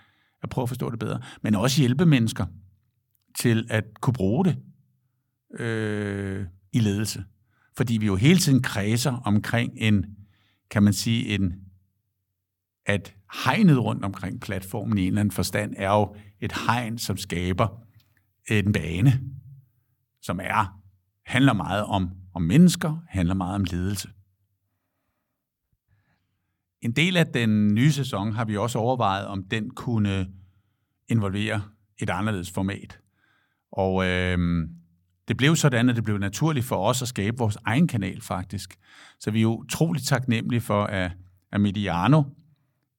[0.43, 2.45] at prøve at forstå det bedre, men også hjælpe mennesker
[3.39, 4.57] til at kunne bruge det
[5.59, 7.25] øh, i ledelse.
[7.77, 10.05] Fordi vi jo hele tiden kredser omkring en,
[10.69, 11.55] kan man sige, en,
[12.85, 17.17] at hegnet rundt omkring platformen i en eller anden forstand er jo et hegn, som
[17.17, 17.86] skaber
[18.51, 19.21] en bane,
[20.21, 20.79] som er
[21.25, 24.09] handler meget om om mennesker, handler meget om ledelse.
[26.81, 30.27] En del af den nye sæson har vi også overvejet, om den kunne
[31.09, 31.61] involvere
[31.97, 32.99] et anderledes format.
[33.71, 34.67] Og øh,
[35.27, 38.75] det blev sådan, at det blev naturligt for os at skabe vores egen kanal faktisk.
[39.19, 41.11] Så vi er jo utroligt taknemmelige for, at,
[41.51, 42.23] at Mediano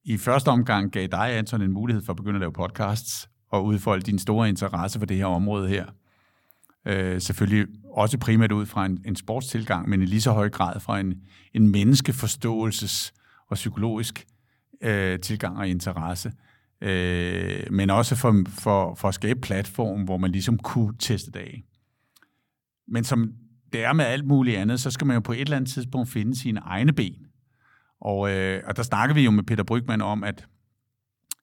[0.03, 3.65] i første omgang gav dig, Anton, en mulighed for at begynde at lave podcasts og
[3.65, 5.85] udfolde din store interesse for det her område her.
[6.85, 10.79] Øh, selvfølgelig også primært ud fra en, en sportstilgang, men i lige så høj grad
[10.79, 11.21] fra en,
[11.53, 13.11] en menneskeforståelses-
[13.47, 14.25] og psykologisk
[14.81, 16.31] øh, tilgang og interesse.
[16.81, 21.39] Øh, men også for, for, for at skabe platform, hvor man ligesom kunne teste det
[21.39, 21.63] af.
[22.87, 23.33] Men som
[23.73, 26.09] det er med alt muligt andet, så skal man jo på et eller andet tidspunkt
[26.09, 27.25] finde sine egne ben.
[28.01, 30.47] Og, øh, og der snakker vi jo med Peter Brygman om, at,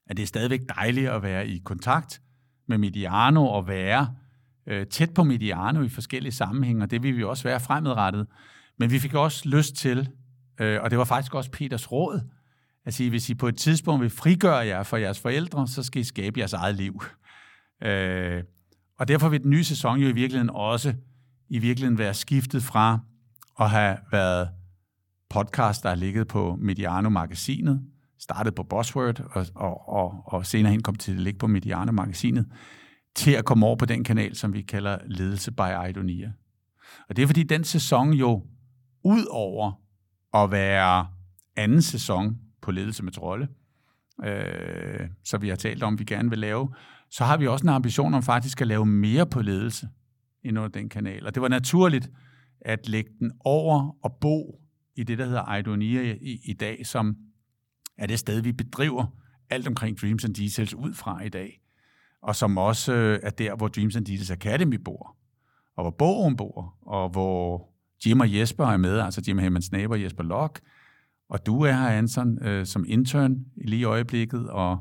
[0.07, 2.21] at det er stadigvæk dejligt at være i kontakt
[2.69, 4.15] med Mediano og være
[4.67, 8.27] øh, tæt på Mediano i forskellige sammenhænge, og det vil vi også være fremadrettet.
[8.79, 10.09] Men vi fik også lyst til,
[10.61, 12.21] øh, og det var faktisk også Peters råd,
[12.85, 16.01] at sige, hvis I på et tidspunkt vil frigøre jer for jeres forældre, så skal
[16.01, 17.03] I skabe jeres eget liv.
[17.83, 18.43] Øh,
[18.99, 20.95] og derfor vil den nye sæson jo i virkeligheden også
[21.49, 22.99] i virkeligheden være skiftet fra
[23.61, 24.49] at have været
[25.31, 27.83] podcast, der har ligget på Mediano-magasinet,
[28.27, 32.47] startet på Buzzword, og, og, og, og senere hen kom til at ligge på Mediano-magasinet,
[33.15, 36.33] til at komme over på den kanal, som vi kalder Ledelse by Idonia.
[37.09, 38.43] Og det er fordi, den sæson jo,
[39.05, 39.73] ud over
[40.35, 41.07] at være
[41.57, 43.49] anden sæson på Ledelse med Trolle,
[44.25, 46.75] øh, så vi har talt om, vi gerne vil lave,
[47.11, 49.89] så har vi også en ambition om faktisk at lave mere på ledelse
[50.45, 51.27] end under den kanal.
[51.27, 52.11] Og det var naturligt
[52.61, 54.61] at lægge den over og bo
[54.97, 57.17] i det, der hedder Idonia i, i dag, som
[57.99, 59.07] er det sted, vi bedriver
[59.51, 61.61] alt omkring Dreams and Details ud fra i dag.
[62.23, 65.17] Og som også øh, er der, hvor Dreams and Details Academy bor,
[65.77, 67.69] og hvor Bogen bor, og hvor
[68.07, 70.61] Jim og Jesper er med, altså Jim Hemmans neighbor Jesper Lok,
[71.29, 74.79] og du er her, Anson, øh, som intern lige i øjeblikket, og,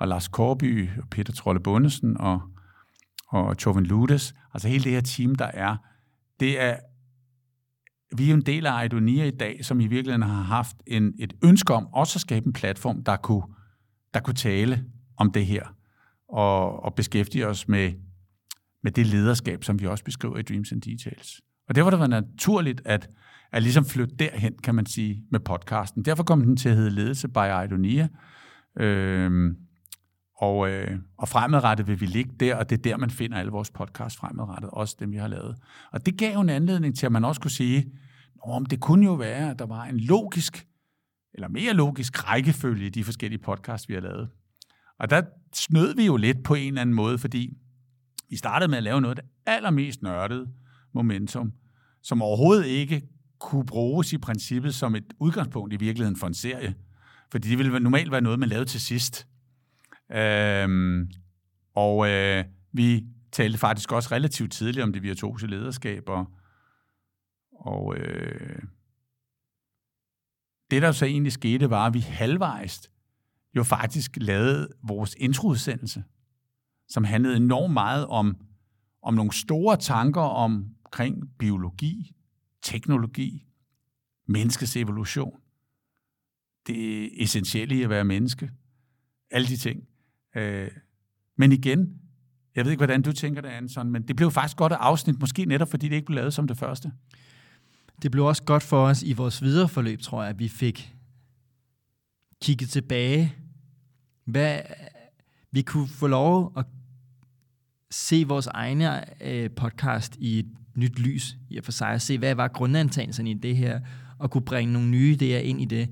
[0.00, 2.40] og Lars Korby, og Peter Trolle Bundesen, og,
[3.28, 5.76] og Choven Ludes, altså hele det her team, der er,
[6.40, 6.76] det er
[8.18, 11.14] vi er jo en del af Idonia i dag, som i virkeligheden har haft en,
[11.18, 13.42] et ønske om også at skabe en platform, der kunne,
[14.14, 14.84] der kunne tale
[15.16, 15.62] om det her,
[16.28, 17.92] og, og beskæftige os med,
[18.82, 21.40] med det lederskab, som vi også beskriver i Dreams and Details.
[21.68, 23.10] Og det var det var naturligt at,
[23.52, 26.04] at ligesom flytte derhen, kan man sige, med podcasten.
[26.04, 28.08] Derfor kom den til at hedde Ledelse by Idonia.
[28.80, 29.56] Øhm,
[30.36, 33.52] og, øh, og fremadrettet vil vi ligge der, og det er der, man finder alle
[33.52, 35.56] vores podcasts fremadrettet, også dem, vi har lavet.
[35.92, 37.92] Og det gav jo en anledning til, at man også kunne sige,
[38.50, 40.66] om det kunne jo være, at der var en logisk,
[41.34, 44.28] eller mere logisk rækkefølge i de forskellige podcasts, vi har lavet.
[44.98, 45.22] Og der
[45.54, 47.56] snød vi jo lidt på en eller anden måde, fordi
[48.28, 50.48] vi startede med at lave noget af det allermest nørdede
[50.92, 51.52] momentum,
[52.02, 53.02] som overhovedet ikke
[53.38, 56.74] kunne bruges i princippet som et udgangspunkt i virkeligheden for en serie.
[57.32, 59.26] Fordi det ville normalt være noget, man lavede til sidst.
[60.12, 61.10] Øhm,
[61.74, 66.26] og øh, vi talte faktisk også relativt tidligt om det virtuose lederskab, og,
[67.54, 68.62] og øh,
[70.70, 72.90] det, der så egentlig skete, var, at vi halvvejst
[73.56, 76.04] jo faktisk lavede vores introudsendelse,
[76.88, 78.36] som handlede enormt meget om,
[79.02, 82.14] om nogle store tanker omkring biologi,
[82.62, 83.46] teknologi,
[84.26, 85.40] menneskets evolution,
[86.66, 88.50] det essentielle i at være menneske,
[89.30, 89.88] alle de ting.
[90.36, 90.70] Øh,
[91.36, 92.00] men igen,
[92.54, 95.20] jeg ved ikke, hvordan du tænker det, Anson, men det blev faktisk godt et afsnit,
[95.20, 96.92] måske netop fordi det ikke blev lavet som det første.
[98.04, 100.94] Det blev også godt for os i vores videre forløb, tror jeg, at vi fik
[102.42, 103.34] kigget tilbage.
[104.24, 104.60] Hvad,
[105.50, 106.66] vi kunne få lov at
[107.90, 112.18] se vores egne øh, podcast i et nyt lys, i og for sig, og se,
[112.18, 113.80] hvad var grundantagelserne i det her,
[114.18, 115.88] og kunne bringe nogle nye idéer ind i det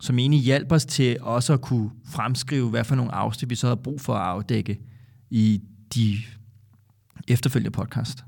[0.00, 3.66] som egentlig hjalp os til også at kunne fremskrive, hvad for nogle afsnit vi så
[3.66, 4.80] havde brug for at afdække
[5.30, 5.62] i
[5.94, 6.16] de
[7.28, 8.24] efterfølgende podcast.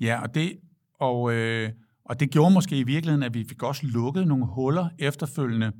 [0.00, 0.52] Ja, og det,
[1.00, 1.70] og, øh,
[2.04, 5.72] og det gjorde måske i virkeligheden, at vi fik også lukket nogle huller efterfølgende,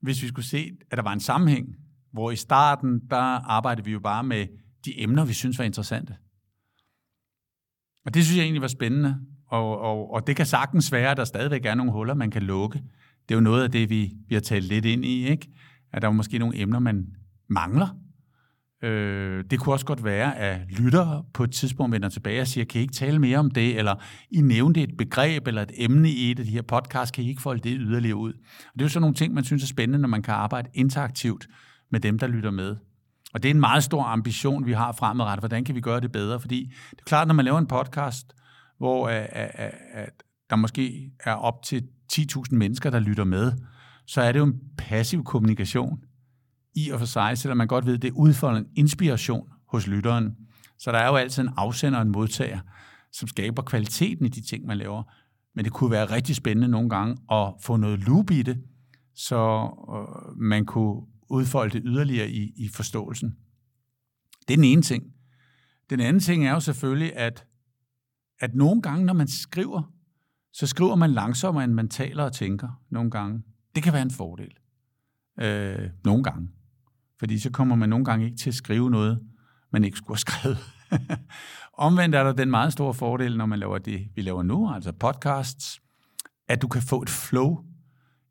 [0.00, 1.76] hvis vi skulle se, at der var en sammenhæng,
[2.12, 4.46] hvor i starten, der arbejdede vi jo bare med
[4.84, 6.16] de emner, vi synes var interessante.
[8.06, 11.16] Og det synes jeg egentlig var spændende, og, og, og det kan sagtens være, at
[11.16, 12.82] der stadigvæk er nogle huller, man kan lukke
[13.28, 15.48] det er jo noget af det, vi, vi har talt lidt ind i, ikke?
[15.92, 17.16] at der er måske nogle emner, man
[17.48, 17.96] mangler.
[18.82, 22.64] Øh, det kunne også godt være, at lyttere på et tidspunkt vender tilbage og siger,
[22.64, 23.94] kan I ikke tale mere om det, eller
[24.30, 27.28] I nævnte et begreb eller et emne i et af de her podcasts, kan I
[27.28, 28.32] ikke folde det yderligere ud?
[28.32, 30.68] Og det er jo sådan nogle ting, man synes er spændende, når man kan arbejde
[30.74, 31.48] interaktivt
[31.90, 32.76] med dem, der lytter med.
[33.34, 35.40] Og det er en meget stor ambition, vi har fremadrettet.
[35.40, 36.40] Hvordan kan vi gøre det bedre?
[36.40, 38.32] Fordi det er klart, når man laver en podcast,
[38.78, 43.52] hvor at, at, at der måske er op til 10.000 mennesker, der lytter med,
[44.06, 45.98] så er det jo en passiv kommunikation
[46.74, 50.36] i og for sig, selvom man godt ved, det udfolder en inspiration hos lytteren.
[50.78, 52.60] Så der er jo altid en afsender og en modtager,
[53.12, 55.02] som skaber kvaliteten i de ting, man laver.
[55.54, 58.58] Men det kunne være rigtig spændende nogle gange at få noget loop i det,
[59.14, 63.36] så øh, man kunne udfolde det yderligere i, i forståelsen.
[64.48, 65.04] Det er den ene ting.
[65.90, 67.46] Den anden ting er jo selvfølgelig, at,
[68.40, 69.92] at nogle gange, når man skriver,
[70.52, 73.42] så skriver man langsommere, end man taler og tænker nogle gange.
[73.74, 74.52] Det kan være en fordel.
[75.40, 76.48] Øh, nogle gange.
[77.22, 79.20] Fordi så kommer man nogle gange ikke til at skrive noget,
[79.72, 80.58] man ikke skulle have skrevet.
[81.72, 84.92] Omvendt er der den meget store fordel, når man laver det, vi laver nu, altså
[84.92, 85.80] podcasts,
[86.48, 87.64] at du kan få et flow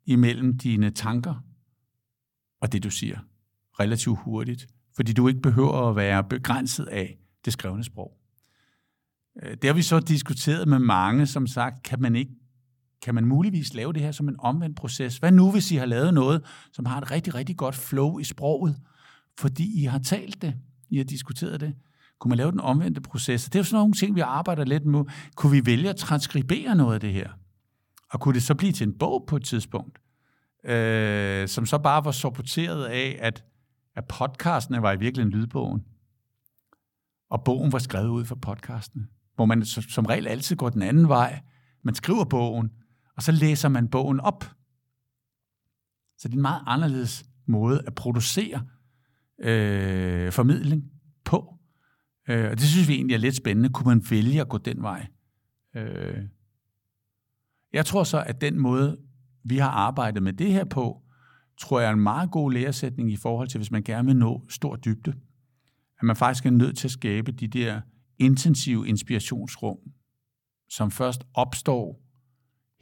[0.06, 1.34] imellem dine tanker
[2.60, 3.18] og det, du siger,
[3.80, 4.66] relativt hurtigt.
[4.96, 8.12] Fordi du ikke behøver at være begrænset af det skrevne sprog.
[9.42, 12.32] Øh, det har vi så diskuteret med mange, som sagt, kan man ikke
[13.02, 15.16] kan man muligvis lave det her som en omvendt proces?
[15.16, 18.24] Hvad nu, hvis I har lavet noget, som har et rigtig, rigtig godt flow i
[18.24, 18.76] sproget,
[19.38, 20.54] fordi I har talt det,
[20.90, 21.74] I har diskuteret det?
[22.18, 23.44] Kunne man lave den omvendte proces?
[23.44, 25.04] Det er jo sådan nogle ting, vi arbejder lidt med.
[25.36, 27.30] Kunne vi vælge at transkribere noget af det her?
[28.10, 29.98] Og kunne det så blive til en bog på et tidspunkt,
[30.64, 33.44] øh, som så bare var supporteret af, at,
[33.96, 35.82] at podcastene var i virkeligheden lydbogen,
[37.30, 39.06] og bogen var skrevet ud for podcastene?
[39.34, 41.40] hvor man som regel altid går den anden vej.
[41.82, 42.70] Man skriver bogen,
[43.16, 44.44] og så læser man bogen op.
[46.18, 48.66] Så det er en meget anderledes måde at producere
[49.38, 50.84] øh, formidling
[51.24, 51.58] på.
[52.28, 53.68] Øh, og det synes vi egentlig er lidt spændende.
[53.68, 55.06] Kunne man vælge at gå den vej?
[55.74, 56.24] Øh.
[57.72, 58.98] Jeg tror så, at den måde,
[59.44, 61.02] vi har arbejdet med det her på,
[61.58, 64.46] tror jeg er en meget god læresætning i forhold til, hvis man gerne vil nå
[64.48, 65.10] stor dybde.
[65.98, 67.80] At man faktisk er nødt til at skabe de der
[68.18, 69.78] intensive inspirationsrum,
[70.68, 72.02] som først opstår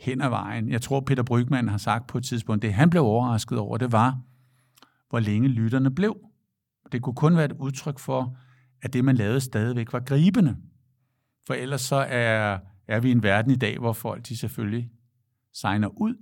[0.01, 0.69] hen ad vejen.
[0.69, 3.93] Jeg tror, Peter Brygman har sagt på et tidspunkt, det han blev overrasket over, det
[3.93, 4.21] var,
[5.11, 6.17] hvor længe lytterne blev.
[6.93, 8.37] Det kunne kun være et udtryk for,
[8.83, 10.57] at det, man lavede, stadigvæk var gribende.
[11.47, 12.59] For ellers så er,
[12.89, 14.91] er vi i en verden i dag, hvor folk de selvfølgelig
[15.53, 16.15] signer ud,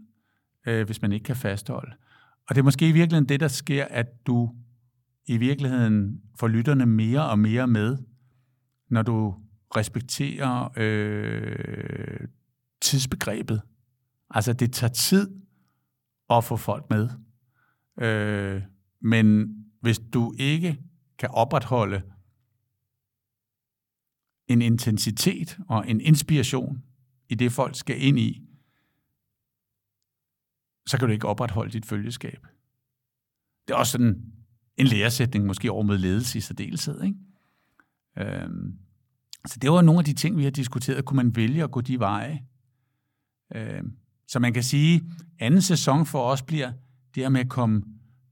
[0.67, 1.93] øh, hvis man ikke kan fastholde.
[2.49, 4.55] Og det er måske i virkeligheden det, der sker, at du
[5.27, 7.97] i virkeligheden får lytterne mere og mere med,
[8.91, 9.35] når du
[9.77, 12.29] respekterer øh,
[12.81, 13.63] tidsbegrebet.
[14.31, 15.41] Altså, det tager tid
[16.31, 17.09] at få folk med.
[18.01, 18.63] Øh,
[19.01, 20.79] men hvis du ikke
[21.19, 22.03] kan opretholde
[24.49, 26.83] en intensitet og en inspiration
[27.29, 28.43] i det, folk skal ind i,
[30.87, 32.47] så kan du ikke opretholde dit følgeskab.
[33.69, 34.33] Det er også sådan
[34.77, 37.03] en læresætning, måske over med ledelse i særdeleshed.
[37.03, 37.17] Ikke?
[38.17, 38.79] Øhm,
[39.47, 41.05] så det var nogle af de ting, vi har diskuteret.
[41.05, 42.47] Kunne man vælge at gå de veje?
[43.55, 43.83] Øh,
[44.29, 45.03] så man kan sige,
[45.39, 46.73] anden sæson for os bliver
[47.15, 47.83] det her med at komme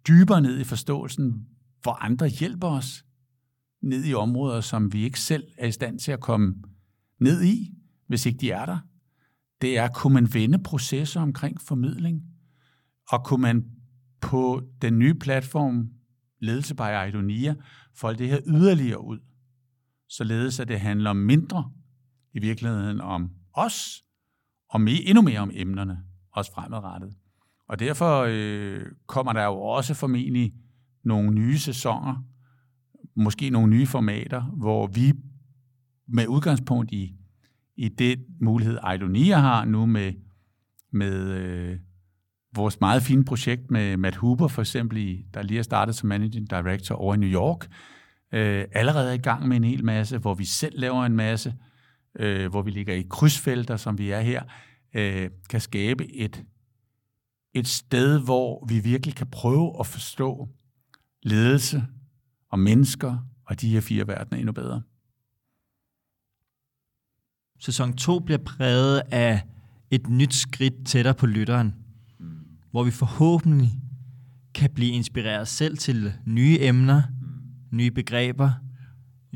[0.09, 1.47] dybere ned i forståelsen,
[1.83, 3.05] hvor andre hjælper os
[3.83, 6.55] ned i områder, som vi ikke selv er i stand til at komme
[7.21, 7.75] ned i,
[8.07, 8.79] hvis ikke de er der.
[9.61, 12.23] Det er, kunne man vende processer omkring formidling?
[13.11, 13.65] Og kunne man
[14.21, 15.91] på den nye platform,
[16.41, 17.55] Ledelse by Idonia,
[17.95, 19.19] folde det her yderligere ud,
[20.09, 21.73] således at det handler mindre
[22.35, 24.05] i virkeligheden om os,
[24.71, 25.99] og mere, endnu mere om emnerne,
[26.33, 27.15] også fremadrettet.
[27.69, 30.55] Og derfor øh, kommer der jo også formentlig
[31.05, 32.25] nogle nye sæsoner,
[33.17, 35.13] måske nogle nye formater, hvor vi
[36.09, 37.15] med udgangspunkt i,
[37.77, 40.13] i det mulighed, Idonia har nu med,
[40.93, 41.79] med øh,
[42.55, 46.09] vores meget fine projekt med Matt Huber, for eksempel, i, der lige er startet som
[46.09, 47.69] Managing Director over i New York,
[48.33, 51.55] øh, allerede er i gang med en hel masse, hvor vi selv laver en masse,
[52.19, 54.43] øh, hvor vi ligger i krydsfelter, som vi er her,
[54.95, 56.45] øh, kan skabe et,
[57.55, 60.49] et sted, hvor vi virkelig kan prøve at forstå
[61.23, 61.85] ledelse
[62.51, 64.83] og mennesker og de her fire verdener endnu bedre.
[67.59, 69.43] Sæson 2 bliver præget af
[69.91, 71.75] et nyt skridt tættere på lytteren,
[72.19, 72.27] mm.
[72.71, 73.73] hvor vi forhåbentlig
[74.55, 77.77] kan blive inspireret selv til nye emner, mm.
[77.77, 78.53] nye begreber,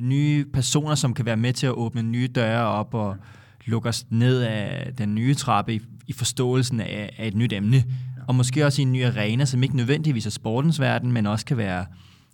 [0.01, 3.17] nye personer, som kan være med til at åbne nye døre op og
[3.65, 7.85] lukke os ned af den nye trappe i, i forståelsen af, af et nyt emne.
[8.29, 11.47] Og måske også i en ny arena, som ikke nødvendigvis er sportens verden, men også
[11.47, 11.87] kan være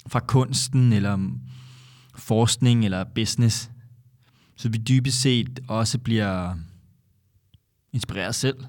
[0.06, 1.18] fra kunsten, eller
[2.16, 3.70] forskning, eller business.
[4.56, 6.54] Så vi dybest set også bliver
[7.92, 8.64] inspireret selv,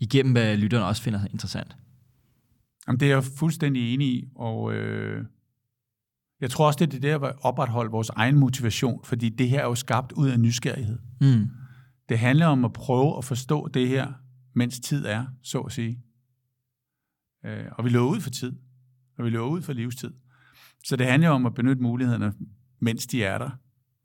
[0.00, 1.76] igennem hvad lytterne også finder interessant.
[2.88, 5.24] Jamen, det er jeg fuldstændig enig i, og øh,
[6.42, 9.60] jeg tror også, det er det der at opretholde vores egen motivation, fordi det her
[9.60, 10.98] er jo skabt ud af nysgerrighed.
[11.20, 11.48] Mm.
[12.08, 14.12] Det handler om at prøve at forstå det her,
[14.54, 16.02] mens tid er, så at sige.
[17.44, 18.52] Øh, og vi løber ud for tid,
[19.18, 20.12] og vi løber ud for livstid.
[20.84, 22.32] Så det handler om at benytte mulighederne,
[22.80, 23.50] mens de er der.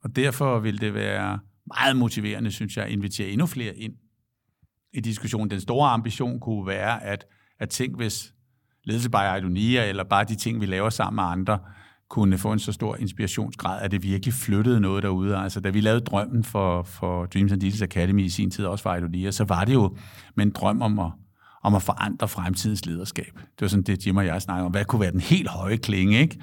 [0.04, 3.94] Og derfor vil det være meget motiverende, synes jeg, at invitere endnu flere ind
[4.94, 5.50] i diskussionen.
[5.52, 7.26] Den store ambition kunne være, at,
[7.60, 8.34] at tænk, hvis
[8.84, 11.60] ledelse Idonia, eller bare de ting, vi laver sammen med andre,
[12.10, 15.38] kunne få en så stor inspirationsgrad, at det virkelig flyttede noget derude.
[15.38, 18.84] Altså, da vi lavede drømmen for, for Dreams and Deals Academy i sin tid, også
[18.84, 19.98] for Idolia, så var det jo
[20.36, 21.12] med en drøm om at,
[21.64, 23.34] om at forandre fremtidens lederskab.
[23.36, 24.72] Det var sådan det, Jim og jeg snakkede om.
[24.72, 26.40] Hvad kunne være den helt høje klinge, ikke?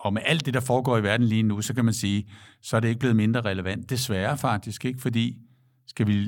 [0.00, 2.28] Og med alt det, der foregår i verden lige nu, så kan man sige,
[2.62, 3.90] så er det ikke blevet mindre relevant.
[3.90, 5.00] Desværre faktisk, ikke?
[5.00, 5.36] Fordi
[5.86, 6.26] skal vi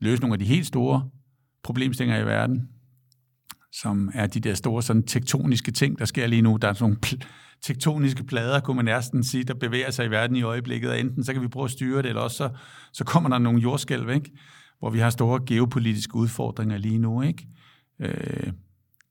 [0.00, 1.08] løse nogle af de helt store
[1.62, 2.68] problemstillinger i verden,
[3.72, 6.56] som er de der store sådan tektoniske ting, der sker lige nu.
[6.56, 7.22] Der er sådan nogle
[7.62, 11.24] tektoniske plader, kunne man næsten sige, der bevæger sig i verden i øjeblikket, og enten
[11.24, 12.50] så kan vi prøve at styre det, eller også så,
[12.92, 14.30] så kommer der nogle jordskælv, ikke?
[14.78, 17.22] hvor vi har store geopolitiske udfordringer lige nu.
[17.22, 17.48] Ikke?
[17.98, 18.52] Øh,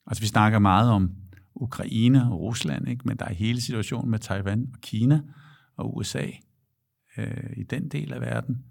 [0.07, 1.11] altså vi snakker meget om
[1.55, 3.03] Ukraine og Rusland, ikke?
[3.05, 5.21] men der er hele situationen med Taiwan og Kina
[5.77, 6.25] og USA
[7.17, 8.63] øh, i den del af verden.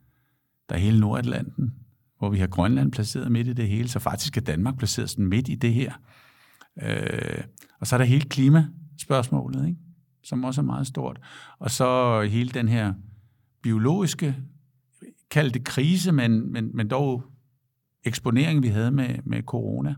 [0.68, 1.74] Der er hele Nordatlanten,
[2.18, 5.26] hvor vi har Grønland placeret midt i det hele, så faktisk er Danmark placeret sådan
[5.26, 5.92] midt i det her.
[6.82, 7.44] Øh,
[7.80, 9.80] og så er der hele klimaspørgsmålet, ikke?
[10.22, 11.20] som også er meget stort.
[11.58, 12.94] Og så hele den her
[13.62, 14.36] biologiske,
[15.30, 17.24] kald det krise, men, men, men dog
[18.04, 19.94] eksponering, vi havde med, med corona.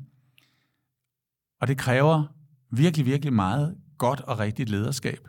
[1.60, 2.24] Og det kræver
[2.70, 5.28] virkelig, virkelig meget godt og rigtigt lederskab.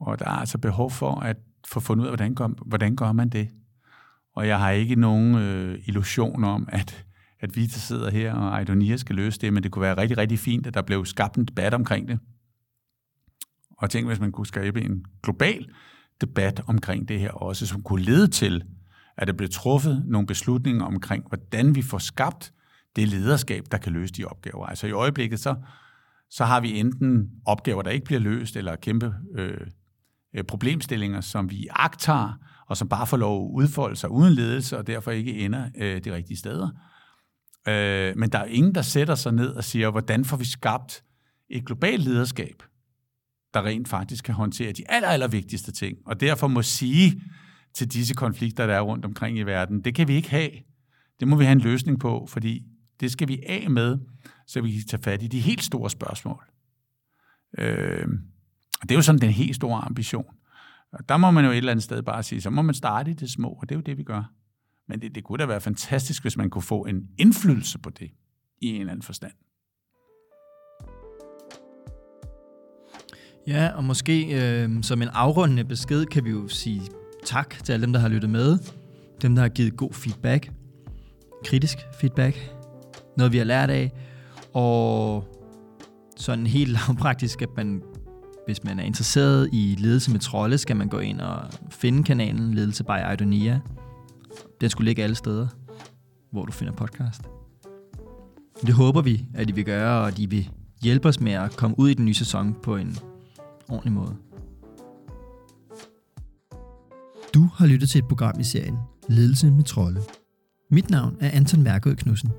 [0.00, 3.12] Og der er altså behov for at få fundet ud af, hvordan gør, hvordan gør
[3.12, 3.48] man det.
[4.38, 7.04] Og jeg har ikke nogen øh, illusion om, at,
[7.40, 10.38] at vi, sidder her, og Idonia skal løse det, men det kunne være rigtig, rigtig
[10.38, 12.18] fint, at der blev skabt en debat omkring det.
[13.78, 15.68] Og tænk, hvis man kunne skabe en global
[16.20, 18.64] debat omkring det her også, som kunne lede til,
[19.16, 22.52] at der blev truffet nogle beslutninger omkring, hvordan vi får skabt
[22.96, 24.66] det lederskab, der kan løse de opgaver.
[24.66, 25.54] Altså i øjeblikket, så,
[26.30, 29.60] så har vi enten opgaver, der ikke bliver løst, eller kæmpe øh,
[30.34, 32.32] øh problemstillinger, som vi agtager,
[32.68, 36.04] og som bare får lov at udfolde sig uden ledelse, og derfor ikke ender øh,
[36.04, 36.68] de rigtige steder.
[37.68, 41.04] Øh, men der er ingen, der sætter sig ned og siger, hvordan får vi skabt
[41.50, 42.62] et globalt lederskab,
[43.54, 47.22] der rent faktisk kan håndtere de aller, aller vigtigste ting, og derfor må sige
[47.74, 50.50] til disse konflikter, der er rundt omkring i verden, det kan vi ikke have.
[51.20, 52.62] Det må vi have en løsning på, fordi
[53.00, 53.98] det skal vi af med,
[54.46, 56.44] så vi kan tage fat i de helt store spørgsmål.
[57.58, 58.08] Øh,
[58.82, 60.34] det er jo sådan den helt store ambition.
[60.92, 63.10] Og der må man jo et eller andet sted bare sige, så må man starte
[63.10, 64.32] i det små, og det er jo det, vi gør.
[64.88, 68.10] Men det, det kunne da være fantastisk, hvis man kunne få en indflydelse på det
[68.60, 69.32] i en eller anden forstand.
[73.46, 76.82] Ja, og måske øh, som en afrundende besked kan vi jo sige
[77.24, 78.58] tak til alle dem, der har lyttet med.
[79.22, 80.52] Dem, der har givet god feedback.
[81.44, 82.54] Kritisk feedback.
[83.16, 83.92] Noget, vi har lært af.
[84.52, 85.24] Og
[86.16, 87.82] sådan helt lavpraktisk, at man,
[88.48, 91.40] hvis man er interesseret i ledelse med trolde, skal man gå ind og
[91.70, 93.60] finde kanalen Ledelse by Idonia.
[94.60, 95.48] Den skulle ligge alle steder,
[96.32, 97.22] hvor du finder podcast.
[98.62, 100.50] Det håber vi, at de vil gøre, og de vil
[100.82, 102.96] hjælpe os med at komme ud i den nye sæson på en
[103.68, 104.16] ordentlig måde.
[107.34, 108.76] Du har lyttet til et program i serien
[109.08, 110.00] Ledelse med Trolde.
[110.70, 112.30] Mit navn er Anton Mærkød Knudsen.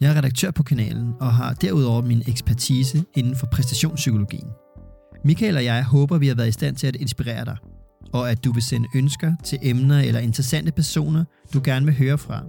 [0.00, 4.48] Jeg er redaktør på kanalen og har derudover min ekspertise inden for præstationspsykologien.
[5.24, 7.56] Michael og jeg håber, vi har været i stand til at inspirere dig,
[8.12, 12.18] og at du vil sende ønsker til emner eller interessante personer, du gerne vil høre
[12.18, 12.44] fra,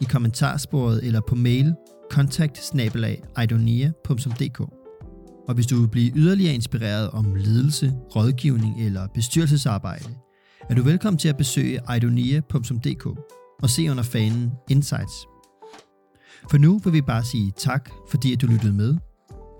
[0.00, 1.74] i kommentarsporet eller på mail
[2.10, 2.72] kontakt
[5.48, 10.08] Og hvis du vil blive yderligere inspireret om ledelse, rådgivning eller bestyrelsesarbejde,
[10.70, 13.06] er du velkommen til at besøge idonia.dk
[13.62, 15.26] og se under fanen Insights.
[16.50, 18.96] For nu vil vi bare sige tak, fordi at du lyttede med.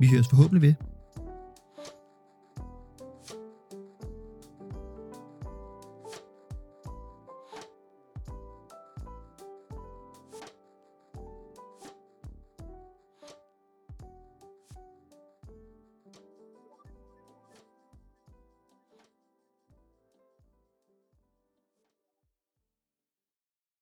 [0.00, 0.89] Vi høres forhåbentlig ved